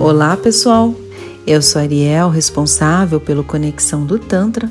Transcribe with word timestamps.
Olá, 0.00 0.36
pessoal. 0.36 0.94
Eu 1.44 1.60
sou 1.60 1.82
Ariel, 1.82 2.28
responsável 2.28 3.20
pelo 3.20 3.42
Conexão 3.42 4.06
do 4.06 4.16
Tantra, 4.16 4.70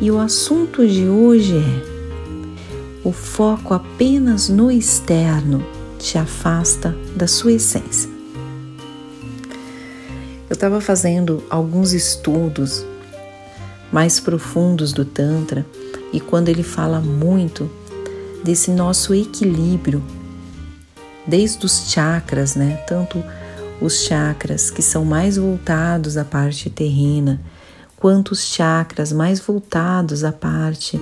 e 0.00 0.12
o 0.12 0.18
assunto 0.20 0.86
de 0.86 1.08
hoje 1.08 1.56
é: 1.56 3.02
o 3.02 3.10
foco 3.10 3.74
apenas 3.74 4.48
no 4.48 4.70
externo 4.70 5.66
te 5.98 6.18
afasta 6.18 6.96
da 7.16 7.26
sua 7.26 7.54
essência. 7.54 8.08
Eu 10.48 10.54
estava 10.54 10.80
fazendo 10.80 11.42
alguns 11.50 11.92
estudos 11.92 12.86
mais 13.90 14.20
profundos 14.20 14.92
do 14.92 15.04
Tantra 15.04 15.66
e 16.12 16.20
quando 16.20 16.48
ele 16.48 16.62
fala 16.62 17.00
muito 17.00 17.68
desse 18.44 18.70
nosso 18.70 19.12
equilíbrio, 19.12 20.00
desde 21.26 21.66
os 21.66 21.90
chakras, 21.90 22.54
né? 22.54 22.76
Tanto 22.86 23.20
os 23.80 24.04
chakras 24.04 24.70
que 24.70 24.82
são 24.82 25.04
mais 25.04 25.36
voltados 25.36 26.16
à 26.16 26.24
parte 26.24 26.70
terrena, 26.70 27.40
quanto 27.96 28.32
os 28.32 28.44
chakras 28.44 29.12
mais 29.12 29.40
voltados 29.40 30.24
à 30.24 30.32
parte 30.32 31.00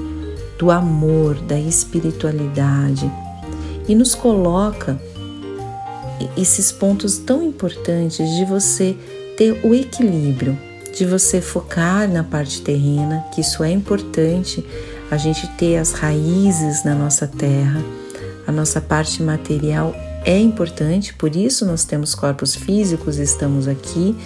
do 0.59 0.71
amor, 0.71 1.35
da 1.35 1.59
espiritualidade, 1.59 3.11
e 3.89 3.95
nos 3.95 4.15
coloca 4.15 5.01
esses 6.37 6.71
pontos 6.71 7.19
tão 7.19 7.43
importantes 7.43 8.29
de 8.37 8.45
você 8.45 8.97
ter 9.37 9.61
o 9.65 9.75
equilíbrio, 9.75 10.57
de 10.97 11.05
você 11.05 11.41
focar 11.41 12.09
na 12.09 12.23
parte 12.23 12.61
terrena, 12.63 13.25
que 13.35 13.41
isso 13.41 13.65
é 13.65 13.71
importante, 13.71 14.65
a 15.11 15.17
gente 15.17 15.47
ter 15.57 15.79
as 15.79 15.93
raízes 15.93 16.85
na 16.85 16.95
nossa 16.95 17.27
terra, 17.27 17.83
a 18.47 18.53
nossa 18.53 18.81
parte 18.81 19.23
material 19.23 19.95
é 20.25 20.39
importante, 20.39 21.15
por 21.15 21.35
isso 21.35 21.67
nós 21.67 21.85
temos 21.85 22.15
corpos 22.15 22.55
físicos, 22.55 23.19
estamos 23.19 23.67
aqui, 23.67 24.17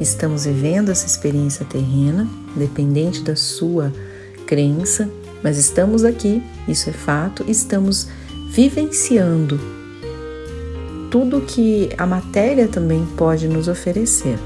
estamos 0.00 0.44
vivendo 0.44 0.90
essa 0.90 1.06
experiência 1.06 1.64
terrena, 1.64 2.28
dependente 2.56 3.22
da 3.22 3.36
sua 3.36 3.92
crença, 4.46 5.08
mas 5.42 5.58
estamos 5.58 6.04
aqui, 6.04 6.42
isso 6.66 6.88
é 6.88 6.92
fato, 6.92 7.44
estamos 7.48 8.08
vivenciando 8.50 9.60
tudo 11.10 11.42
que 11.42 11.90
a 11.98 12.06
matéria 12.06 12.66
também 12.66 13.06
pode 13.18 13.46
nos 13.46 13.68
oferecer. 13.68 14.38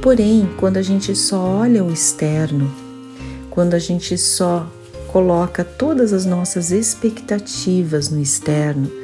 Porém, 0.00 0.48
quando 0.56 0.78
a 0.78 0.82
gente 0.82 1.14
só 1.14 1.38
olha 1.38 1.84
o 1.84 1.92
externo, 1.92 2.70
quando 3.50 3.74
a 3.74 3.78
gente 3.78 4.16
só 4.16 4.66
coloca 5.08 5.62
todas 5.62 6.14
as 6.14 6.24
nossas 6.24 6.70
expectativas 6.70 8.08
no 8.08 8.18
externo, 8.18 8.99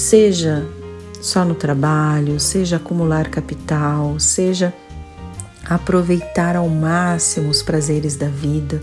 seja 0.00 0.66
só 1.20 1.44
no 1.44 1.54
trabalho, 1.54 2.40
seja 2.40 2.76
acumular 2.76 3.28
capital, 3.28 4.18
seja 4.18 4.72
aproveitar 5.68 6.56
ao 6.56 6.68
máximo 6.68 7.50
os 7.50 7.62
prazeres 7.62 8.16
da 8.16 8.26
vida 8.26 8.80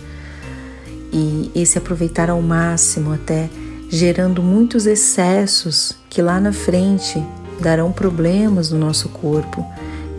e 1.11 1.51
esse 1.55 1.77
aproveitar 1.77 2.29
ao 2.29 2.39
máximo 2.41 3.11
até 3.11 3.49
gerando 3.89 4.43
muitos 4.43 4.85
excessos 4.85 5.97
que 6.07 6.21
lá 6.21 6.39
na 6.39 6.53
frente 6.53 7.21
darão 7.59 7.91
problemas 7.91 8.69
no 8.69 8.77
nosso 8.77 9.09
corpo. 9.09 9.65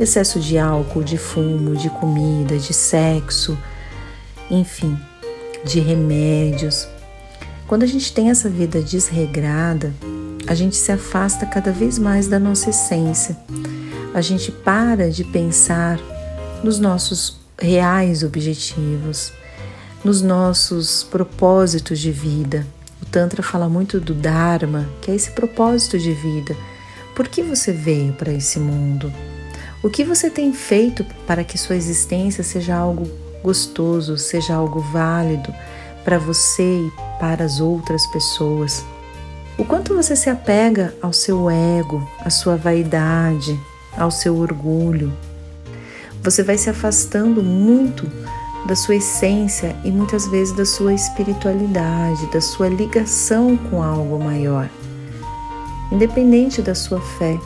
Excesso 0.00 0.40
de 0.40 0.58
álcool, 0.58 1.04
de 1.04 1.16
fumo, 1.16 1.76
de 1.76 1.90
comida, 1.90 2.58
de 2.58 2.74
sexo, 2.74 3.56
enfim, 4.50 4.98
de 5.64 5.78
remédios. 5.78 6.88
Quando 7.68 7.84
a 7.84 7.86
gente 7.86 8.12
tem 8.12 8.30
essa 8.30 8.48
vida 8.48 8.80
desregrada, 8.80 9.92
a 10.48 10.54
gente 10.54 10.76
se 10.76 10.90
afasta 10.90 11.44
cada 11.44 11.70
vez 11.70 11.98
mais 11.98 12.26
da 12.26 12.38
nossa 12.38 12.70
essência. 12.70 13.36
A 14.14 14.22
gente 14.22 14.50
para 14.50 15.10
de 15.10 15.22
pensar 15.22 16.00
nos 16.64 16.78
nossos 16.78 17.38
reais 17.60 18.22
objetivos, 18.22 19.30
nos 20.02 20.22
nossos 20.22 21.02
propósitos 21.02 21.98
de 21.98 22.10
vida. 22.10 22.66
O 23.02 23.04
Tantra 23.04 23.42
fala 23.42 23.68
muito 23.68 24.00
do 24.00 24.14
Dharma, 24.14 24.88
que 25.02 25.10
é 25.10 25.14
esse 25.14 25.32
propósito 25.32 25.98
de 25.98 26.14
vida. 26.14 26.56
Por 27.14 27.28
que 27.28 27.42
você 27.42 27.70
veio 27.70 28.14
para 28.14 28.32
esse 28.32 28.58
mundo? 28.58 29.12
O 29.82 29.90
que 29.90 30.02
você 30.02 30.30
tem 30.30 30.54
feito 30.54 31.04
para 31.26 31.44
que 31.44 31.58
sua 31.58 31.76
existência 31.76 32.42
seja 32.42 32.74
algo 32.74 33.06
gostoso, 33.44 34.16
seja 34.16 34.54
algo 34.54 34.80
válido 34.80 35.54
para 36.04 36.18
você 36.18 36.62
e 36.62 36.92
para 37.20 37.44
as 37.44 37.60
outras 37.60 38.06
pessoas? 38.06 38.82
O 39.58 39.64
quanto 39.64 39.92
você 39.92 40.14
se 40.14 40.30
apega 40.30 40.94
ao 41.02 41.12
seu 41.12 41.50
ego, 41.50 42.08
à 42.20 42.30
sua 42.30 42.56
vaidade, 42.56 43.58
ao 43.96 44.08
seu 44.08 44.36
orgulho. 44.36 45.12
Você 46.22 46.44
vai 46.44 46.56
se 46.56 46.70
afastando 46.70 47.42
muito 47.42 48.08
da 48.68 48.76
sua 48.76 48.94
essência 48.94 49.74
e 49.84 49.90
muitas 49.90 50.28
vezes 50.28 50.54
da 50.54 50.64
sua 50.64 50.94
espiritualidade, 50.94 52.30
da 52.30 52.40
sua 52.40 52.68
ligação 52.68 53.56
com 53.56 53.82
algo 53.82 54.22
maior, 54.22 54.70
independente 55.90 56.62
da 56.62 56.76
sua 56.76 57.00
fé. 57.00 57.36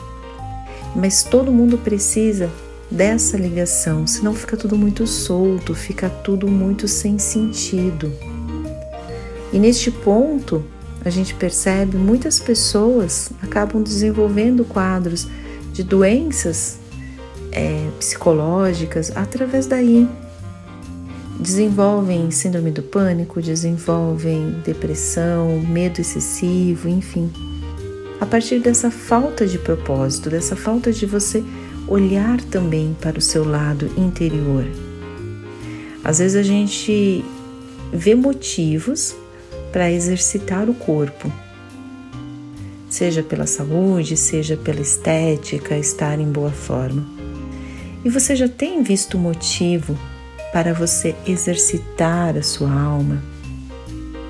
Mas 0.95 1.23
todo 1.23 1.51
mundo 1.51 1.79
precisa 1.79 2.47
dessa 2.91 3.37
ligação, 3.37 4.05
senão 4.05 4.35
fica 4.35 4.55
tudo 4.55 4.77
muito 4.77 5.07
solto, 5.07 5.73
fica 5.73 6.09
tudo 6.09 6.47
muito 6.47 6.87
sem 6.87 7.17
sentido. 7.17 8.13
E 9.51 9.57
neste 9.57 9.89
ponto, 9.89 10.63
a 11.05 11.09
gente 11.09 11.33
percebe 11.35 11.97
muitas 11.97 12.39
pessoas 12.39 13.31
acabam 13.41 13.83
desenvolvendo 13.83 14.63
quadros 14.63 15.27
de 15.73 15.83
doenças 15.83 16.79
é, 17.51 17.89
psicológicas 17.99 19.11
através 19.15 19.65
daí. 19.65 20.07
Desenvolvem 21.39 22.31
síndrome 22.31 22.71
do 22.71 22.81
pânico, 22.83 23.41
desenvolvem 23.41 24.61
depressão, 24.63 25.59
medo 25.59 25.99
excessivo, 25.99 26.87
enfim. 26.87 27.29
A 28.21 28.25
partir 28.25 28.59
dessa 28.59 28.89
falta 28.89 29.45
de 29.45 29.57
propósito, 29.57 30.29
dessa 30.29 30.55
falta 30.55 30.91
de 30.91 31.05
você 31.05 31.43
olhar 31.87 32.39
também 32.43 32.95
para 33.01 33.17
o 33.17 33.21
seu 33.21 33.43
lado 33.43 33.89
interior. 33.97 34.63
Às 36.03 36.19
vezes 36.19 36.37
a 36.37 36.43
gente 36.43 37.25
vê 37.91 38.15
motivos 38.15 39.15
para 39.73 39.91
exercitar 39.91 40.69
o 40.69 40.73
corpo, 40.75 41.33
seja 42.87 43.23
pela 43.23 43.47
saúde, 43.47 44.15
seja 44.15 44.55
pela 44.55 44.79
estética, 44.79 45.75
estar 45.75 46.19
em 46.19 46.31
boa 46.31 46.51
forma. 46.51 47.03
E 48.05 48.09
você 48.09 48.35
já 48.35 48.47
tem 48.47 48.83
visto 48.83 49.17
motivo 49.17 49.97
para 50.53 50.75
você 50.75 51.15
exercitar 51.25 52.37
a 52.37 52.43
sua 52.43 52.71
alma, 52.71 53.23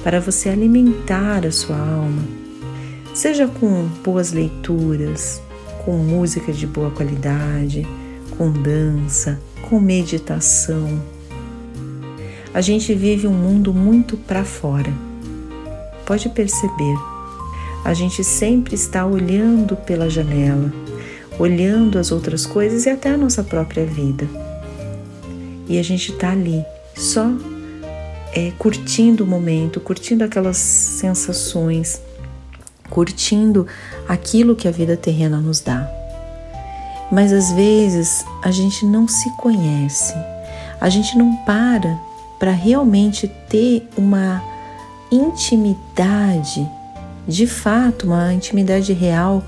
para 0.01 0.21
você 0.21 0.47
alimentar 0.47 1.45
a 1.45 1.51
sua 1.51 1.77
alma, 1.77 2.23
seja 3.13 3.45
com 3.45 3.85
boas 4.01 4.31
leituras, 4.31 5.41
com 5.83 5.97
música 5.97 6.53
de 6.53 6.65
boa 6.65 6.89
qualidade, 6.89 7.85
com 8.37 8.49
dança, 8.49 9.41
com 9.69 9.77
meditação. 9.77 11.01
A 12.53 12.61
gente 12.61 12.93
vive 12.93 13.27
um 13.27 13.33
mundo 13.33 13.73
muito 13.73 14.15
para 14.15 14.45
fora 14.45 15.12
Pode 16.05 16.29
perceber, 16.29 16.95
a 17.83 17.93
gente 17.93 18.23
sempre 18.23 18.75
está 18.75 19.05
olhando 19.05 19.75
pela 19.75 20.09
janela, 20.09 20.71
olhando 21.39 21.97
as 21.97 22.11
outras 22.11 22.45
coisas 22.45 22.85
e 22.85 22.89
até 22.89 23.11
a 23.11 23.17
nossa 23.17 23.43
própria 23.43 23.85
vida. 23.85 24.27
E 25.67 25.79
a 25.79 25.83
gente 25.83 26.11
está 26.11 26.31
ali, 26.31 26.63
só 26.95 27.29
é, 28.33 28.51
curtindo 28.57 29.23
o 29.23 29.27
momento, 29.27 29.79
curtindo 29.79 30.23
aquelas 30.23 30.57
sensações, 30.57 32.01
curtindo 32.89 33.65
aquilo 34.07 34.56
que 34.56 34.67
a 34.67 34.71
vida 34.71 34.97
terrena 34.97 35.38
nos 35.39 35.59
dá. 35.61 35.89
Mas 37.11 37.31
às 37.31 37.51
vezes 37.51 38.25
a 38.41 38.51
gente 38.51 38.85
não 38.85 39.07
se 39.07 39.29
conhece, 39.38 40.13
a 40.81 40.89
gente 40.89 41.17
não 41.17 41.35
para 41.45 41.97
para 42.39 42.51
realmente 42.51 43.25
ter 43.47 43.88
uma 43.95 44.44
intimidade, 45.13 46.69
de 47.27 47.45
fato, 47.48 48.07
uma 48.07 48.33
intimidade 48.33 48.94
real 48.94 49.44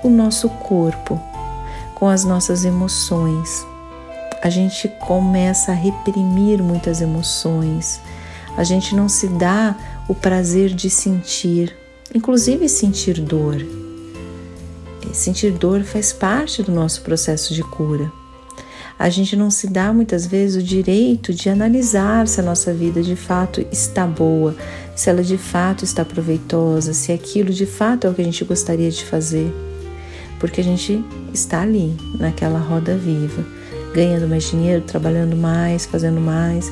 com 0.00 0.08
o 0.08 0.16
nosso 0.16 0.48
corpo, 0.48 1.20
com 1.94 2.08
as 2.08 2.24
nossas 2.24 2.64
emoções. 2.64 3.66
A 4.42 4.50
gente 4.50 4.88
começa 5.00 5.72
a 5.72 5.74
reprimir 5.74 6.62
muitas 6.62 7.00
emoções, 7.00 8.00
a 8.56 8.64
gente 8.64 8.94
não 8.94 9.08
se 9.08 9.28
dá 9.28 9.74
o 10.08 10.14
prazer 10.14 10.70
de 10.70 10.88
sentir, 10.88 11.76
inclusive 12.14 12.68
sentir 12.68 13.20
dor. 13.20 13.64
Sentir 15.12 15.52
dor 15.52 15.82
faz 15.82 16.12
parte 16.12 16.62
do 16.62 16.70
nosso 16.70 17.00
processo 17.00 17.54
de 17.54 17.62
cura. 17.62 18.12
A 18.98 19.10
gente 19.10 19.36
não 19.36 19.50
se 19.50 19.66
dá 19.66 19.92
muitas 19.92 20.26
vezes 20.26 20.62
o 20.62 20.66
direito 20.66 21.34
de 21.34 21.50
analisar 21.50 22.26
se 22.26 22.40
a 22.40 22.42
nossa 22.42 22.72
vida 22.72 23.02
de 23.02 23.14
fato 23.14 23.64
está 23.70 24.06
boa, 24.06 24.56
se 24.94 25.10
ela 25.10 25.22
de 25.22 25.36
fato 25.36 25.84
está 25.84 26.04
proveitosa, 26.04 26.94
se 26.94 27.12
aquilo 27.12 27.52
de 27.52 27.66
fato 27.66 28.06
é 28.06 28.10
o 28.10 28.14
que 28.14 28.22
a 28.22 28.24
gente 28.24 28.44
gostaria 28.44 28.90
de 28.90 29.04
fazer. 29.04 29.52
porque 30.38 30.60
a 30.60 30.64
gente 30.64 31.02
está 31.32 31.62
ali, 31.62 31.96
naquela 32.18 32.58
roda 32.58 32.96
viva, 32.96 33.44
ganhando 33.94 34.28
mais 34.28 34.50
dinheiro, 34.50 34.82
trabalhando 34.82 35.34
mais, 35.36 35.86
fazendo 35.86 36.20
mais. 36.20 36.70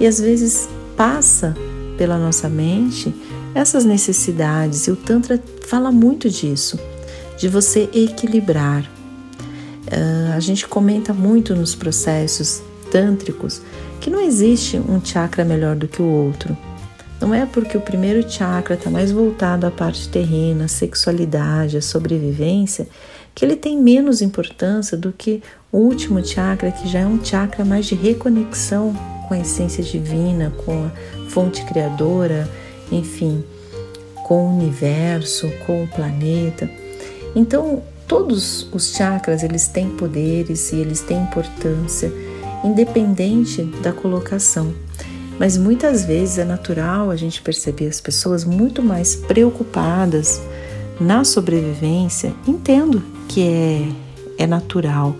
E 0.00 0.06
às 0.06 0.20
vezes 0.20 0.68
passa 0.96 1.54
pela 1.96 2.18
nossa 2.18 2.48
mente 2.48 3.14
essas 3.54 3.84
necessidades, 3.84 4.86
e 4.86 4.90
o 4.90 4.96
Tantra 4.96 5.40
fala 5.66 5.90
muito 5.90 6.28
disso, 6.28 6.78
de 7.36 7.48
você 7.48 7.88
equilibrar. 7.94 8.97
Uh, 9.88 10.36
a 10.36 10.40
gente 10.40 10.68
comenta 10.68 11.14
muito 11.14 11.54
nos 11.56 11.74
processos 11.74 12.62
tântricos 12.90 13.62
que 14.00 14.10
não 14.10 14.20
existe 14.20 14.76
um 14.76 15.02
chakra 15.04 15.44
melhor 15.44 15.74
do 15.74 15.88
que 15.88 16.02
o 16.02 16.06
outro. 16.06 16.56
Não 17.20 17.34
é 17.34 17.44
porque 17.46 17.76
o 17.76 17.80
primeiro 17.80 18.28
chakra 18.30 18.74
está 18.74 18.90
mais 18.90 19.10
voltado 19.10 19.66
à 19.66 19.70
parte 19.70 20.08
terrena, 20.08 20.66
à 20.66 20.68
sexualidade, 20.68 21.76
à 21.76 21.82
sobrevivência, 21.82 22.86
que 23.34 23.44
ele 23.44 23.56
tem 23.56 23.80
menos 23.80 24.22
importância 24.22 24.96
do 24.96 25.12
que 25.12 25.42
o 25.72 25.78
último 25.78 26.24
chakra, 26.24 26.70
que 26.70 26.88
já 26.88 27.00
é 27.00 27.06
um 27.06 27.24
chakra 27.24 27.64
mais 27.64 27.86
de 27.86 27.94
reconexão 27.94 28.94
com 29.26 29.34
a 29.34 29.38
essência 29.38 29.82
divina, 29.82 30.52
com 30.64 30.84
a 30.84 30.90
fonte 31.28 31.64
criadora, 31.64 32.48
enfim, 32.90 33.44
com 34.26 34.46
o 34.46 34.56
universo, 34.56 35.50
com 35.66 35.82
o 35.84 35.88
planeta. 35.88 36.70
Então, 37.34 37.82
todos 38.08 38.66
os 38.72 38.96
chakras, 38.96 39.42
eles 39.42 39.68
têm 39.68 39.90
poderes 39.90 40.72
e 40.72 40.76
eles 40.76 41.02
têm 41.02 41.22
importância, 41.22 42.10
independente 42.64 43.62
da 43.82 43.92
colocação. 43.92 44.72
Mas 45.38 45.56
muitas 45.56 46.04
vezes 46.04 46.38
é 46.38 46.44
natural 46.44 47.10
a 47.10 47.16
gente 47.16 47.40
perceber 47.42 47.86
as 47.86 48.00
pessoas 48.00 48.44
muito 48.44 48.82
mais 48.82 49.14
preocupadas 49.14 50.40
na 50.98 51.22
sobrevivência. 51.22 52.34
Entendo 52.46 53.04
que 53.28 53.42
é, 53.42 53.88
é 54.38 54.46
natural, 54.46 55.14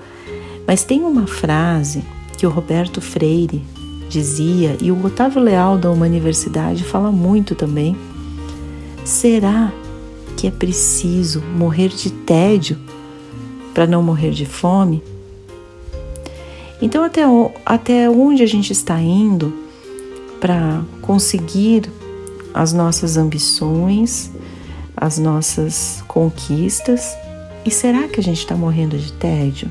mas 0.66 0.82
tem 0.82 1.02
uma 1.02 1.26
frase 1.26 2.02
que 2.36 2.46
o 2.46 2.50
Roberto 2.50 3.00
Freire 3.00 3.62
dizia 4.08 4.76
e 4.80 4.90
o 4.90 5.04
Otávio 5.04 5.42
Leal 5.42 5.76
da 5.76 5.90
Universidade 5.90 6.82
fala 6.82 7.12
muito 7.12 7.54
também. 7.54 7.96
Será 9.04 9.72
que 10.38 10.46
é 10.46 10.52
preciso 10.52 11.42
morrer 11.42 11.88
de 11.88 12.10
tédio 12.12 12.78
para 13.74 13.88
não 13.88 14.04
morrer 14.04 14.30
de 14.30 14.46
fome? 14.46 15.02
Então, 16.80 17.02
até, 17.02 17.22
até 17.66 18.08
onde 18.08 18.44
a 18.44 18.46
gente 18.46 18.72
está 18.72 19.00
indo 19.00 19.52
para 20.40 20.80
conseguir 21.02 21.90
as 22.54 22.72
nossas 22.72 23.16
ambições, 23.16 24.30
as 24.96 25.18
nossas 25.18 26.04
conquistas. 26.06 27.16
E 27.64 27.70
será 27.70 28.06
que 28.06 28.20
a 28.20 28.22
gente 28.22 28.38
está 28.38 28.54
morrendo 28.54 28.96
de 28.96 29.12
tédio? 29.14 29.68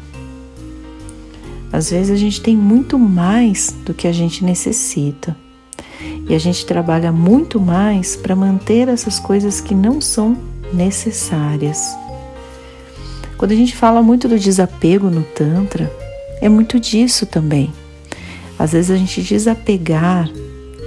Às 1.72 1.92
vezes 1.92 2.12
a 2.12 2.18
gente 2.18 2.42
tem 2.42 2.58
muito 2.58 3.00
mais 3.00 3.74
do 3.86 3.94
que 3.94 4.06
a 4.06 4.12
gente 4.12 4.44
necessita. 4.44 5.34
E 6.28 6.36
a 6.36 6.40
gente 6.40 6.66
trabalha 6.66 7.10
muito 7.10 7.58
mais 7.58 8.18
para 8.18 8.36
manter 8.36 8.90
essas 8.90 9.18
coisas 9.18 9.62
que 9.62 9.74
não 9.74 10.02
são 10.02 10.38
necessárias. 10.74 11.96
Quando 13.38 13.52
a 13.52 13.56
gente 13.56 13.75
fala 13.75 14.02
muito 14.02 14.28
do 14.28 14.40
desapego 14.40 15.10
no 15.10 15.24
Tantra, 15.24 15.92
é 16.42 16.50
muito 16.50 16.80
disso 16.80 17.25
também. 17.25 17.72
Às 18.58 18.72
vezes 18.72 18.92
a 18.92 18.96
gente 18.96 19.22
desapegar 19.22 20.30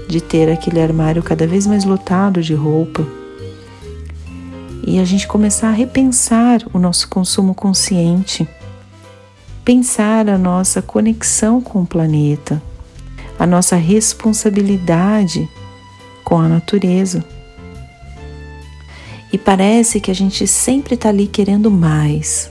de 0.08 0.20
ter 0.20 0.50
aquele 0.50 0.80
armário 0.80 1.22
cada 1.22 1.46
vez 1.46 1.66
mais 1.66 1.84
lotado 1.84 2.42
de 2.42 2.54
roupa 2.54 3.06
e 4.84 4.98
a 4.98 5.04
gente 5.04 5.28
começar 5.28 5.68
a 5.68 5.72
repensar 5.72 6.60
o 6.72 6.78
nosso 6.78 7.08
consumo 7.08 7.54
consciente, 7.54 8.48
pensar 9.64 10.28
a 10.28 10.36
nossa 10.36 10.82
conexão 10.82 11.60
com 11.60 11.82
o 11.82 11.86
planeta, 11.86 12.60
a 13.38 13.46
nossa 13.46 13.76
responsabilidade 13.76 15.48
com 16.24 16.40
a 16.40 16.48
natureza. 16.48 17.24
E 19.32 19.38
parece 19.38 20.00
que 20.00 20.10
a 20.10 20.14
gente 20.14 20.46
sempre 20.46 20.94
está 20.94 21.08
ali 21.08 21.26
querendo 21.26 21.70
mais. 21.70 22.50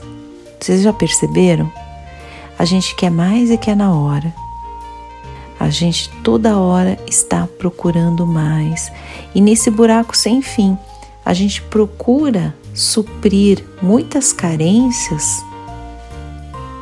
Vocês 0.58 0.82
já 0.82 0.92
perceberam? 0.92 1.70
A 2.58 2.64
gente 2.64 2.94
quer 2.94 3.10
mais 3.10 3.50
e 3.50 3.56
quer 3.58 3.76
na 3.76 3.94
hora. 3.94 4.34
A 5.58 5.68
gente 5.68 6.10
toda 6.22 6.58
hora 6.58 6.98
está 7.06 7.46
procurando 7.58 8.26
mais. 8.26 8.90
E 9.34 9.40
nesse 9.40 9.70
buraco 9.70 10.16
sem 10.16 10.40
fim, 10.40 10.76
a 11.24 11.34
gente 11.34 11.60
procura 11.62 12.54
suprir 12.74 13.64
muitas 13.82 14.32
carências 14.32 15.44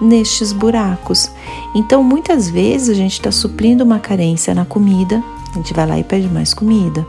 nestes 0.01 0.53
buracos. 0.53 1.31
Então, 1.75 2.03
muitas 2.03 2.49
vezes 2.49 2.91
a 2.91 2.95
gente 2.95 3.15
está 3.15 3.33
suprindo 3.33 3.83
uma 3.83 3.99
carência 3.99 4.55
na 4.55 4.65
comida, 4.65 5.23
a 5.51 5.55
gente 5.55 5.75
vai 5.75 5.87
lá 5.87 5.99
e 5.99 6.05
pede 6.05 6.29
mais 6.29 6.55
comida, 6.55 7.07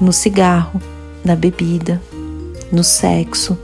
no 0.00 0.12
cigarro, 0.12 0.80
na 1.24 1.34
bebida, 1.34 2.00
no 2.70 2.84
sexo, 2.84 3.56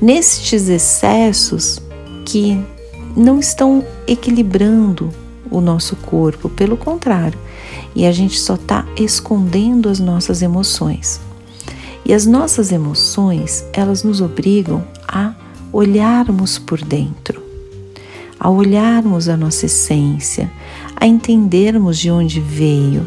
nestes 0.00 0.68
excessos 0.68 1.80
que 2.24 2.62
não 3.16 3.38
estão 3.38 3.84
equilibrando 4.06 5.10
o 5.50 5.60
nosso 5.60 5.96
corpo, 5.96 6.48
pelo 6.48 6.76
contrário, 6.76 7.38
e 7.94 8.04
a 8.06 8.12
gente 8.12 8.38
só 8.38 8.54
está 8.54 8.84
escondendo 8.96 9.88
as 9.88 10.00
nossas 10.00 10.42
emoções. 10.42 11.20
E 12.04 12.12
as 12.12 12.26
nossas 12.26 12.70
emoções, 12.70 13.64
elas 13.72 14.02
nos 14.02 14.20
obrigam 14.20 14.84
a 15.08 15.32
olharmos 15.72 16.58
por 16.58 16.82
dentro, 16.82 17.42
a 18.38 18.50
olharmos 18.50 19.28
a 19.28 19.36
nossa 19.36 19.66
essência, 19.66 20.50
a 20.96 21.06
entendermos 21.06 21.98
de 21.98 22.10
onde 22.10 22.40
veio, 22.40 23.06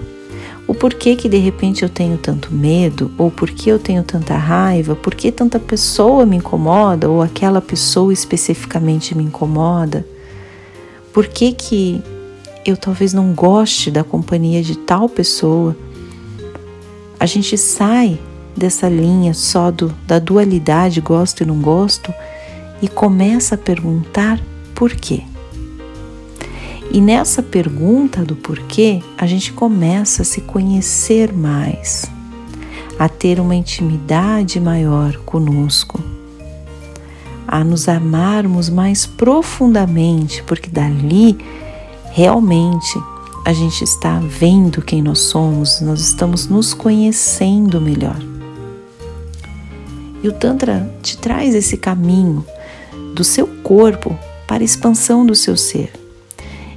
o 0.68 0.76
porquê 0.76 1.16
que 1.16 1.30
de 1.30 1.38
repente 1.38 1.82
eu 1.82 1.90
tenho 1.90 2.18
tanto 2.18 2.54
medo, 2.54 3.10
ou 3.18 3.32
porquê 3.32 3.72
eu 3.72 3.80
tenho 3.80 4.04
tanta 4.04 4.36
raiva, 4.36 4.96
por 4.96 5.16
que 5.16 5.32
tanta 5.32 5.58
pessoa 5.58 6.26
me 6.26 6.36
incomoda, 6.36 7.10
ou 7.10 7.22
aquela 7.22 7.62
pessoa 7.62 8.12
especificamente 8.12 9.16
me 9.16 9.24
incomoda, 9.24 10.06
por 11.14 11.28
que 11.28 11.54
que 11.54 12.04
eu 12.66 12.76
talvez 12.76 13.14
não 13.14 13.34
goste 13.34 13.90
da 13.90 14.04
companhia 14.04 14.62
de 14.62 14.78
tal 14.78 15.08
pessoa, 15.08 15.76
a 17.18 17.26
gente 17.26 17.58
sai 17.58 18.20
dessa 18.56 18.90
linha 18.90 19.34
só 19.34 19.72
do, 19.72 19.96
da 20.06 20.20
dualidade 20.20 21.00
gosto 21.00 21.44
e 21.44 21.46
não 21.46 21.62
gosto 21.62 22.14
e 22.82 22.90
começa 22.90 23.56
a 23.56 23.58
perguntar 23.58 24.40
por 24.76 24.92
quê. 24.92 25.24
E 26.92 27.02
nessa 27.02 27.44
pergunta 27.44 28.24
do 28.24 28.36
porquê, 28.36 29.02
a 29.18 29.28
gente 29.28 29.52
começa 29.52 30.22
a 30.22 30.26
se 30.26 30.42
conhecer 30.42 31.34
mais, 31.34 32.10
a 32.98 33.10
ter 33.10 33.40
uma 33.40 33.56
intimidade 33.56 34.60
maior 34.60 35.18
conosco, 35.18 36.02
a 37.46 37.64
nos 37.64 37.90
amarmos 37.90 38.70
mais 38.70 39.06
profundamente, 39.06 40.42
porque 40.44 40.70
dali 40.70 41.38
realmente 42.12 42.98
a 43.46 43.54
gente 43.54 43.84
está 43.84 44.20
vendo 44.20 44.82
quem 44.82 45.02
nós 45.02 45.20
somos, 45.20 45.82
nós 45.82 46.00
estamos 46.00 46.48
nos 46.48 46.74
conhecendo 46.74 47.80
melhor. 47.82 48.20
E 50.24 50.28
o 50.28 50.34
Tantra 50.34 50.90
te 51.02 51.18
traz 51.18 51.54
esse 51.54 51.78
caminho 51.78 52.46
do 53.14 53.24
seu 53.24 53.46
corpo 53.62 54.18
para 54.48 54.64
a 54.64 54.66
expansão 54.66 55.26
do 55.26 55.36
seu 55.36 55.56
ser. 55.56 56.07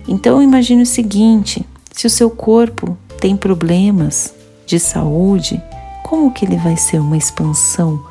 Então 0.06 0.42
imagine 0.42 0.82
o 0.82 0.86
seguinte: 0.86 1.66
se 1.92 2.06
o 2.06 2.10
seu 2.10 2.30
corpo 2.30 2.96
tem 3.20 3.36
problemas 3.36 4.32
de 4.66 4.78
saúde, 4.78 5.62
como 6.02 6.32
que 6.32 6.44
ele 6.44 6.56
vai 6.56 6.76
ser 6.76 6.98
uma 6.98 7.16
expansão 7.16 8.02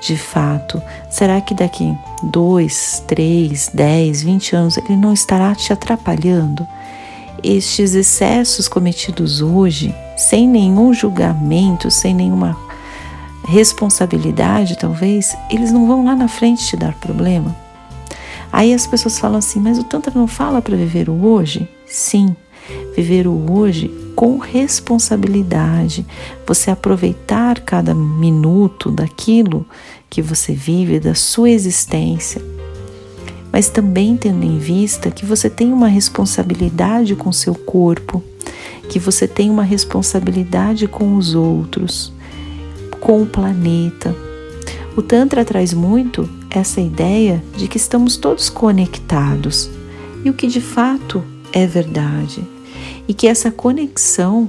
de 0.00 0.16
fato? 0.16 0.82
Será 1.10 1.40
que 1.40 1.54
daqui 1.54 1.96
2, 2.24 3.04
3, 3.06 3.70
10, 3.72 4.22
20 4.22 4.56
anos 4.56 4.76
ele 4.76 4.96
não 4.96 5.12
estará 5.12 5.54
te 5.54 5.72
atrapalhando? 5.72 6.66
Estes 7.42 7.94
excessos 7.94 8.68
cometidos 8.68 9.40
hoje, 9.40 9.94
sem 10.16 10.48
nenhum 10.48 10.92
julgamento, 10.92 11.90
sem 11.90 12.14
nenhuma 12.14 12.56
responsabilidade, 13.46 14.76
talvez, 14.76 15.36
eles 15.50 15.70
não 15.70 15.86
vão 15.86 16.04
lá 16.04 16.16
na 16.16 16.28
frente 16.28 16.66
te 16.66 16.76
dar 16.76 16.94
problema? 16.94 17.54
Aí 18.54 18.72
as 18.72 18.86
pessoas 18.86 19.18
falam 19.18 19.38
assim, 19.38 19.58
mas 19.58 19.80
o 19.80 19.82
Tantra 19.82 20.12
não 20.14 20.28
fala 20.28 20.62
para 20.62 20.76
viver 20.76 21.10
o 21.10 21.26
hoje? 21.26 21.68
Sim, 21.84 22.36
viver 22.94 23.26
o 23.26 23.52
hoje 23.52 23.92
com 24.14 24.38
responsabilidade, 24.38 26.06
você 26.46 26.70
aproveitar 26.70 27.58
cada 27.62 27.92
minuto 27.92 28.92
daquilo 28.92 29.66
que 30.08 30.22
você 30.22 30.52
vive, 30.52 31.00
da 31.00 31.16
sua 31.16 31.50
existência, 31.50 32.40
mas 33.52 33.68
também 33.68 34.16
tendo 34.16 34.44
em 34.44 34.56
vista 34.56 35.10
que 35.10 35.26
você 35.26 35.50
tem 35.50 35.72
uma 35.72 35.88
responsabilidade 35.88 37.16
com 37.16 37.32
seu 37.32 37.56
corpo, 37.56 38.22
que 38.88 39.00
você 39.00 39.26
tem 39.26 39.50
uma 39.50 39.64
responsabilidade 39.64 40.86
com 40.86 41.16
os 41.16 41.34
outros, 41.34 42.12
com 43.00 43.20
o 43.20 43.26
planeta. 43.26 44.14
O 44.96 45.02
Tantra 45.02 45.44
traz 45.44 45.74
muito 45.74 46.30
essa 46.58 46.80
ideia 46.80 47.42
de 47.56 47.68
que 47.68 47.76
estamos 47.76 48.16
todos 48.16 48.48
conectados 48.48 49.70
e 50.24 50.30
o 50.30 50.34
que 50.34 50.46
de 50.46 50.60
fato 50.60 51.22
é 51.52 51.66
verdade. 51.66 52.42
E 53.06 53.14
que 53.14 53.26
essa 53.26 53.50
conexão, 53.50 54.48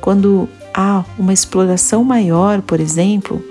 quando 0.00 0.48
há 0.74 1.04
uma 1.18 1.32
exploração 1.32 2.02
maior, 2.04 2.60
por 2.60 2.80
exemplo, 2.80 3.42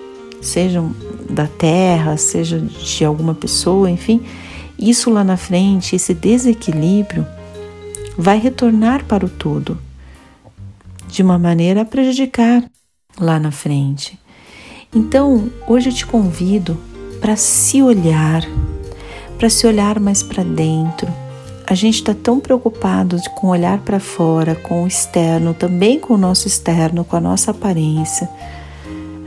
seja 0.42 0.84
da 1.30 1.48
terra, 1.48 2.18
seja 2.18 2.60
de 2.60 3.06
alguma 3.06 3.34
pessoa, 3.34 3.90
enfim, 3.90 4.22
isso 4.78 5.10
lá 5.10 5.24
na 5.24 5.38
frente, 5.38 5.96
esse 5.96 6.14
desequilíbrio, 6.14 7.26
vai 8.18 8.38
retornar 8.38 9.06
para 9.06 9.26
o 9.26 9.30
todo 9.30 9.78
de 11.08 11.24
uma 11.24 11.40
maneira 11.40 11.82
a 11.82 11.86
prejudicar 11.86 12.64
lá 13.20 13.40
na 13.40 13.52
frente. 13.52 14.20
Então, 14.94 15.50
hoje 15.68 15.90
eu 15.90 15.94
te 15.94 16.06
convido 16.06 16.78
para 17.20 17.36
se 17.36 17.82
olhar, 17.82 18.44
para 19.38 19.50
se 19.50 19.66
olhar 19.66 20.00
mais 20.00 20.22
para 20.24 20.44
dentro. 20.44 21.08
A 21.68 21.74
gente 21.74 21.96
está 21.96 22.14
tão 22.14 22.40
preocupado 22.40 23.20
com 23.36 23.48
olhar 23.48 23.80
para 23.80 24.00
fora, 24.00 24.54
com 24.54 24.84
o 24.84 24.88
externo, 24.88 25.54
também 25.54 26.00
com 26.00 26.14
o 26.14 26.18
nosso 26.18 26.48
externo, 26.48 27.04
com 27.04 27.16
a 27.16 27.22
nossa 27.22 27.52
aparência. 27.52 28.30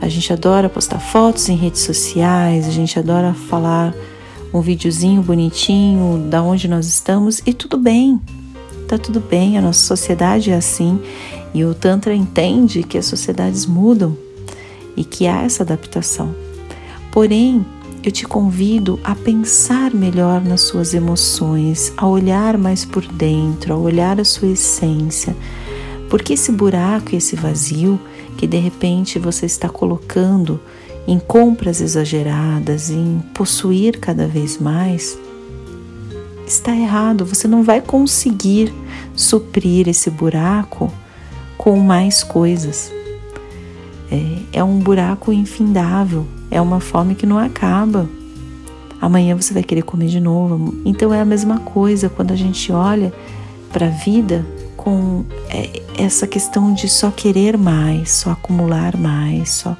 A 0.01 0.07
gente 0.07 0.31
adora 0.31 0.69
postar 0.69 0.99
fotos 0.99 1.49
em 1.49 1.55
redes 1.55 1.81
sociais, 1.81 2.67
a 2.67 2.71
gente 2.71 2.97
adora 2.97 3.33
falar 3.33 3.93
um 4.53 4.61
videozinho 4.61 5.21
bonitinho 5.21 6.29
da 6.29 6.41
onde 6.41 6.67
nós 6.67 6.87
estamos 6.87 7.41
e 7.45 7.53
tudo 7.53 7.77
bem. 7.77 8.19
Tá 8.87 8.97
tudo 8.97 9.19
bem, 9.19 9.57
a 9.57 9.61
nossa 9.61 9.81
sociedade 9.81 10.49
é 10.49 10.55
assim 10.55 10.99
e 11.53 11.63
o 11.65 11.73
Tantra 11.73 12.15
entende 12.15 12.83
que 12.83 12.97
as 12.97 13.05
sociedades 13.05 13.65
mudam 13.65 14.15
e 14.95 15.03
que 15.03 15.27
há 15.27 15.43
essa 15.43 15.63
adaptação. 15.63 16.33
Porém, 17.11 17.65
eu 18.03 18.11
te 18.11 18.25
convido 18.25 18.99
a 19.03 19.13
pensar 19.13 19.93
melhor 19.93 20.41
nas 20.41 20.61
suas 20.61 20.93
emoções, 20.93 21.93
a 21.97 22.07
olhar 22.07 22.57
mais 22.57 22.85
por 22.85 23.05
dentro, 23.05 23.73
a 23.73 23.77
olhar 23.77 24.19
a 24.19 24.23
sua 24.23 24.49
essência, 24.49 25.35
porque 26.09 26.33
esse 26.33 26.51
buraco 26.51 27.15
esse 27.15 27.35
vazio 27.35 27.99
que 28.37 28.47
de 28.47 28.57
repente 28.57 29.19
você 29.19 29.45
está 29.45 29.67
colocando 29.67 30.59
em 31.05 31.19
compras 31.19 31.81
exageradas, 31.81 32.89
em 32.89 33.21
possuir 33.33 33.99
cada 33.99 34.27
vez 34.27 34.57
mais, 34.57 35.17
está 36.47 36.75
errado. 36.75 37.25
Você 37.25 37.47
não 37.47 37.63
vai 37.63 37.81
conseguir 37.81 38.73
suprir 39.15 39.87
esse 39.87 40.09
buraco 40.09 40.91
com 41.57 41.77
mais 41.79 42.23
coisas. 42.23 42.91
É, 44.11 44.59
é 44.59 44.63
um 44.63 44.79
buraco 44.79 45.33
infindável, 45.33 46.25
é 46.51 46.59
uma 46.59 46.79
fome 46.79 47.15
que 47.15 47.25
não 47.25 47.37
acaba. 47.37 48.09
Amanhã 49.01 49.35
você 49.35 49.53
vai 49.53 49.63
querer 49.63 49.83
comer 49.83 50.07
de 50.07 50.19
novo. 50.19 50.75
Então 50.85 51.13
é 51.13 51.21
a 51.21 51.25
mesma 51.25 51.59
coisa 51.59 52.09
quando 52.09 52.31
a 52.31 52.35
gente 52.35 52.71
olha 52.71 53.13
para 53.71 53.87
a 53.87 53.89
vida 53.89 54.45
com 54.75 55.25
é, 55.49 55.81
essa 55.97 56.25
questão 56.25 56.73
de 56.73 56.87
só 56.87 57.11
querer 57.11 57.57
mais, 57.57 58.11
só 58.11 58.31
acumular 58.31 58.95
mais, 58.97 59.49
só 59.51 59.75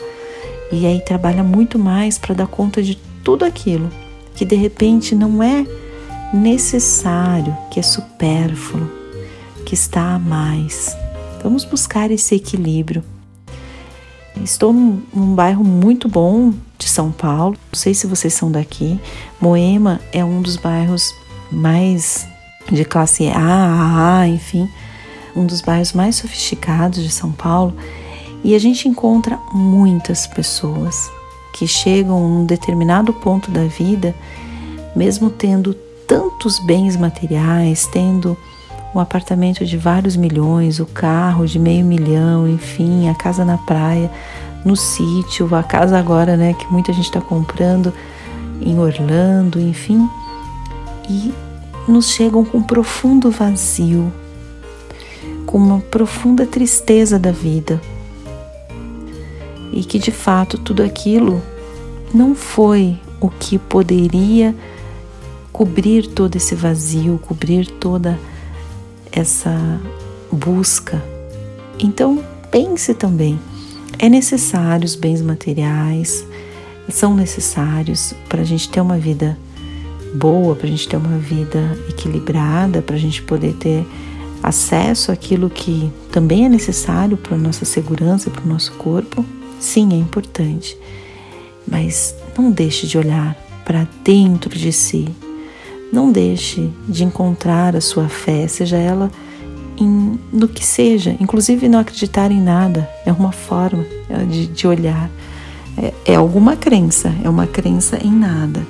e 0.72 0.86
aí 0.86 1.02
trabalha 1.02 1.44
muito 1.44 1.80
mais 1.80 2.18
para 2.18 2.36
dar 2.36 2.48
conta 2.48 2.84
de 2.84 2.96
tudo 3.24 3.44
aquilo 3.44 3.90
que 4.36 4.46
de 4.46 4.56
repente 4.56 5.16
não 5.16 5.42
é 5.42 5.66
necessário, 6.34 7.58
que 7.72 7.80
é 7.80 7.84
supérfluo, 7.84 8.90
que 9.66 9.74
está 9.74 10.14
a 10.14 10.20
mais. 10.20 10.96
Vamos 11.44 11.66
buscar 11.66 12.12
esse 12.12 12.36
equilíbrio. 12.36 13.04
Estou 14.44 14.74
num, 14.74 15.02
num, 15.14 15.36
bairro 15.36 15.64
muito 15.64 16.08
bom 16.08 16.54
de 16.78 16.88
São 16.88 17.12
Paulo. 17.12 17.58
Não 17.72 17.80
sei 17.80 17.94
se 17.94 18.08
vocês 18.08 18.34
são 18.34 18.52
daqui. 18.52 19.00
Moema 19.40 20.00
é 20.12 20.24
um 20.24 20.42
dos 20.42 20.56
bairros 20.56 21.14
mais 21.52 22.28
de 22.72 22.86
classe 22.86 23.28
A, 23.30 24.20
A, 24.20 24.28
enfim, 24.28 24.70
um 25.36 25.46
dos 25.46 25.62
bairros 25.62 25.94
mais 25.94 26.16
sofisticados 26.16 27.04
de 27.04 27.10
São 27.10 27.32
Paulo. 27.32 27.76
E 28.44 28.56
a 28.56 28.60
gente 28.60 28.88
encontra 28.88 29.38
muitas 29.54 30.26
pessoas 30.28 31.12
que 31.54 31.68
chegam 31.68 32.28
num 32.28 32.46
determinado 32.46 33.14
ponto 33.14 33.52
da 33.52 33.66
vida, 33.66 34.16
mesmo 34.96 35.30
tendo 35.30 35.74
tantos 36.08 36.60
bens 36.60 36.96
materiais, 36.96 37.88
tendo 37.92 38.38
um 38.94 39.00
apartamento 39.00 39.66
de 39.66 39.78
vários 39.78 40.16
milhões, 40.16 40.80
o 40.80 40.86
carro 40.86 41.46
de 41.46 41.60
meio 41.60 41.86
milhão, 41.86 42.48
enfim, 42.48 43.08
a 43.08 43.14
casa 43.14 43.46
na 43.46 43.58
praia, 43.58 44.10
no 44.66 44.76
sítio, 44.76 45.54
a 45.56 45.64
casa 45.64 45.98
agora, 45.98 46.36
né, 46.36 46.54
que 46.54 46.68
muita 46.72 46.92
gente 46.92 47.06
está 47.06 47.22
comprando 47.22 47.94
em 48.62 48.80
Orlando, 48.80 49.60
enfim, 49.60 50.10
e 51.10 51.34
nos 51.88 52.10
chegam 52.10 52.44
com 52.44 52.58
um 52.60 52.64
profundo 52.64 53.32
vazio, 53.32 54.12
com 55.46 55.58
uma 55.58 55.80
profunda 55.80 56.46
tristeza 56.46 57.18
da 57.18 57.32
vida. 57.32 57.80
E 59.72 59.84
que 59.84 60.00
de 60.00 60.12
fato 60.12 60.58
tudo 60.58 60.84
aquilo 60.84 61.42
não 62.14 62.34
foi 62.34 63.00
o 63.22 63.30
que 63.30 63.58
poderia 63.58 64.56
cobrir 65.54 66.08
todo 66.08 66.36
esse 66.36 66.56
vazio, 66.56 67.20
cobrir 67.20 67.68
toda 67.68 68.20
essa 69.12 69.80
busca. 70.32 71.02
Então, 71.80 72.24
pense 72.52 72.94
também: 72.94 73.40
é 73.98 74.10
necessário 74.10 74.86
os 74.86 74.96
bens 74.96 75.22
materiais, 75.22 76.26
são 76.90 77.16
necessários 77.16 78.14
para 78.28 78.42
a 78.42 78.46
gente 78.46 78.70
ter 78.70 78.82
uma 78.82 78.98
vida 78.98 79.38
boa, 80.16 80.56
para 80.56 80.68
a 80.68 80.70
gente 80.70 80.88
ter 80.88 80.98
uma 80.98 81.18
vida 81.18 81.78
equilibrada, 81.88 82.82
para 82.82 82.96
a 82.96 83.00
gente 83.00 83.22
poder 83.22 83.54
ter 83.54 83.86
acesso 84.42 85.12
àquilo 85.12 85.50
que 85.50 85.92
também 86.12 86.46
é 86.46 86.50
necessário 86.50 87.18
para 87.18 87.36
a 87.36 87.40
nossa 87.40 87.66
segurança, 87.66 88.30
para 88.30 88.44
o 88.44 88.48
nosso 88.48 88.72
corpo. 88.74 89.26
Sim, 89.60 89.94
é 89.94 89.98
importante, 89.98 90.78
mas 91.68 92.16
não 92.38 92.50
deixe 92.50 92.88
de 92.88 92.98
olhar 92.98 93.36
para 93.66 93.88
dentro 94.04 94.58
de 94.58 94.72
si, 94.72 95.08
não 95.92 96.12
deixe 96.12 96.70
de 96.88 97.04
encontrar 97.04 97.76
a 97.76 97.82
sua 97.82 98.08
fé, 98.08 98.48
seja 98.48 98.78
ela 98.78 99.12
em, 99.78 100.20
no 100.32 100.48
que 100.48 100.66
seja, 100.66 101.16
inclusive 101.20 101.68
não 101.68 101.80
acreditar 101.80 102.32
em 102.32 102.42
nada, 102.42 102.90
é 103.06 103.12
uma 103.12 103.32
forma 103.32 103.86
é, 104.10 104.24
de, 104.26 104.48
de 104.48 104.68
olhar. 104.68 105.10
É, 105.78 105.94
é 106.06 106.16
alguma 106.16 106.56
crença, 106.56 107.14
é 107.24 107.30
uma 107.30 107.48
crença 107.48 107.98
em 108.04 108.12
nada. 108.12 108.66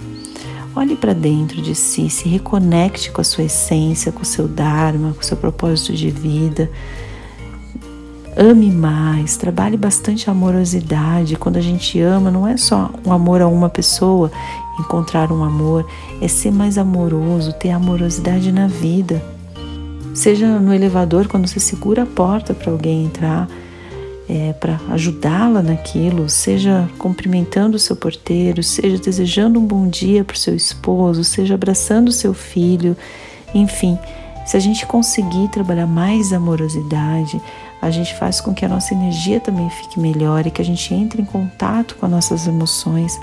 Olhe 0.75 0.95
para 0.95 1.13
dentro 1.13 1.61
de 1.61 1.73
si, 1.73 2.09
se 2.09 2.29
reconecte 2.29 3.11
com 3.11 3.19
a 3.19 3.23
sua 3.23 3.45
essência, 3.45 4.11
com 4.11 4.21
o 4.21 4.25
seu 4.25 4.47
Dharma, 4.47 5.13
com 5.13 5.21
o 5.21 5.25
seu 5.25 5.35
propósito 5.35 5.93
de 5.93 6.11
vida. 6.11 6.69
Ame 8.37 8.71
mais, 8.71 9.35
trabalhe 9.35 9.75
bastante 9.75 10.29
amorosidade. 10.29 11.35
Quando 11.35 11.57
a 11.57 11.61
gente 11.61 11.99
ama, 11.99 12.29
não 12.29 12.47
é 12.47 12.55
só 12.55 12.91
um 13.05 13.11
amor 13.11 13.41
a 13.41 13.47
uma 13.47 13.67
pessoa, 13.67 14.31
encontrar 14.79 15.31
um 15.31 15.43
amor, 15.43 15.85
é 16.21 16.27
ser 16.27 16.51
mais 16.51 16.77
amoroso, 16.77 17.53
ter 17.53 17.71
amorosidade 17.71 18.51
na 18.51 18.67
vida. 18.67 19.21
Seja 20.13 20.47
no 20.59 20.73
elevador, 20.73 21.27
quando 21.27 21.47
você 21.47 21.59
segura 21.59 22.03
a 22.03 22.05
porta 22.05 22.53
para 22.53 22.71
alguém 22.71 23.05
entrar, 23.05 23.47
é, 24.27 24.53
para 24.53 24.79
ajudá-la 24.89 25.61
naquilo, 25.61 26.29
seja 26.29 26.87
cumprimentando 26.97 27.77
o 27.77 27.79
seu 27.79 27.95
porteiro, 27.95 28.61
seja 28.61 28.97
desejando 28.97 29.59
um 29.59 29.65
bom 29.65 29.87
dia 29.87 30.23
para 30.23 30.35
o 30.35 30.37
seu 30.37 30.55
esposo, 30.55 31.23
seja 31.23 31.55
abraçando 31.55 32.09
o 32.09 32.13
seu 32.13 32.33
filho, 32.33 32.95
enfim. 33.55 33.97
Se 34.45 34.57
a 34.57 34.59
gente 34.59 34.85
conseguir 34.85 35.47
trabalhar 35.49 35.87
mais 35.87 36.33
amorosidade, 36.33 37.41
a 37.81 37.89
gente 37.89 38.13
faz 38.15 38.41
com 38.41 38.53
que 38.53 38.65
a 38.65 38.69
nossa 38.69 38.93
energia 38.93 39.39
também 39.39 39.69
fique 39.69 39.99
melhor 39.99 40.45
e 40.45 40.51
que 40.51 40.61
a 40.61 40.65
gente 40.65 40.93
entre 40.93 41.21
em 41.21 41.25
contato 41.25 41.95
com 41.95 42.05
as 42.05 42.11
nossas 42.11 42.47
emoções 42.47 43.19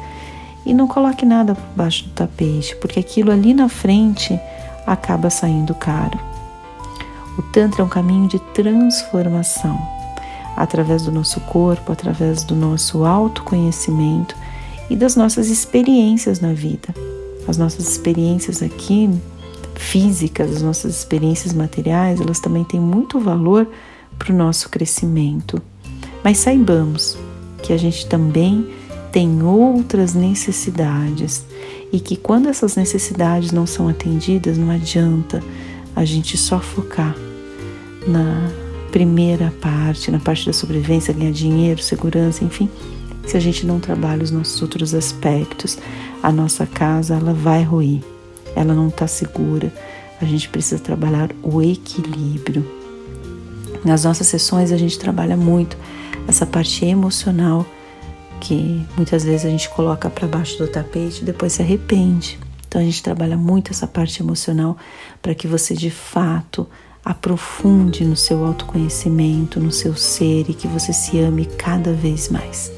e 0.66 0.74
não 0.74 0.88
coloque 0.88 1.24
nada 1.24 1.54
por 1.54 1.76
baixo 1.76 2.04
do 2.04 2.10
tapete, 2.10 2.76
porque 2.76 2.98
aquilo 2.98 3.30
ali 3.30 3.54
na 3.54 3.68
frente 3.68 4.38
acaba 4.86 5.30
saindo 5.30 5.74
caro. 5.74 6.18
O 7.38 7.42
Tantra 7.42 7.82
é 7.82 7.84
um 7.84 7.88
caminho 7.88 8.28
de 8.28 8.38
transformação 8.52 9.78
através 10.56 11.02
do 11.02 11.12
nosso 11.12 11.38
corpo, 11.42 11.92
através 11.92 12.42
do 12.42 12.56
nosso 12.56 13.04
autoconhecimento 13.04 14.34
e 14.90 14.96
das 14.96 15.14
nossas 15.14 15.48
experiências 15.48 16.40
na 16.40 16.52
vida. 16.52 16.94
As 17.46 17.56
nossas 17.56 17.88
experiências 17.88 18.62
aqui 18.62 19.08
físicas, 19.74 20.50
as 20.50 20.62
nossas 20.62 20.96
experiências 20.96 21.52
materiais, 21.52 22.20
elas 22.20 22.40
também 22.40 22.64
têm 22.64 22.80
muito 22.80 23.20
valor 23.20 23.68
para 24.18 24.32
o 24.32 24.36
nosso 24.36 24.68
crescimento. 24.70 25.62
Mas 26.24 26.38
saibamos 26.38 27.16
que 27.62 27.72
a 27.72 27.76
gente 27.76 28.06
também 28.06 28.66
tem 29.12 29.42
outras 29.42 30.14
necessidades 30.14 31.44
e 31.92 32.00
que 32.00 32.16
quando 32.16 32.48
essas 32.48 32.76
necessidades 32.76 33.52
não 33.52 33.66
são 33.66 33.88
atendidas, 33.88 34.58
não 34.58 34.70
adianta 34.70 35.42
a 35.94 36.04
gente 36.04 36.36
só 36.36 36.60
focar 36.60 37.16
na 38.06 38.50
primeira 38.90 39.52
parte, 39.60 40.10
na 40.10 40.18
parte 40.18 40.46
da 40.46 40.52
sobrevivência, 40.52 41.12
ganhar 41.12 41.32
dinheiro, 41.32 41.82
segurança, 41.82 42.44
enfim, 42.44 42.68
Se 43.26 43.36
a 43.36 43.40
gente 43.40 43.66
não 43.66 43.80
trabalha 43.80 44.22
os 44.22 44.30
nossos 44.30 44.62
outros 44.62 44.94
aspectos, 44.94 45.76
a 46.22 46.30
nossa 46.30 46.64
casa 46.64 47.16
ela 47.16 47.34
vai 47.34 47.64
ruir, 47.64 48.00
ela 48.54 48.72
não 48.72 48.86
está 48.86 49.08
segura. 49.08 49.72
A 50.22 50.24
gente 50.24 50.48
precisa 50.48 50.80
trabalhar 50.80 51.30
o 51.42 51.60
equilíbrio. 51.60 52.64
Nas 53.84 54.04
nossas 54.04 54.28
sessões 54.28 54.70
a 54.70 54.76
gente 54.76 54.96
trabalha 54.96 55.36
muito 55.36 55.76
essa 56.28 56.46
parte 56.46 56.84
emocional 56.84 57.66
que 58.46 58.86
muitas 58.96 59.24
vezes 59.24 59.44
a 59.44 59.50
gente 59.50 59.68
coloca 59.68 60.08
para 60.08 60.28
baixo 60.28 60.56
do 60.58 60.68
tapete 60.68 61.22
e 61.22 61.24
depois 61.24 61.54
se 61.54 61.62
arrepende. 61.62 62.38
Então 62.68 62.80
a 62.80 62.84
gente 62.84 63.02
trabalha 63.02 63.36
muito 63.36 63.72
essa 63.72 63.88
parte 63.88 64.22
emocional 64.22 64.76
para 65.20 65.34
que 65.34 65.48
você 65.48 65.74
de 65.74 65.90
fato 65.90 66.64
aprofunde 67.04 68.04
no 68.04 68.14
seu 68.14 68.44
autoconhecimento, 68.44 69.58
no 69.58 69.72
seu 69.72 69.96
ser 69.96 70.48
e 70.48 70.54
que 70.54 70.68
você 70.68 70.92
se 70.92 71.18
ame 71.18 71.44
cada 71.44 71.92
vez 71.92 72.28
mais. 72.28 72.70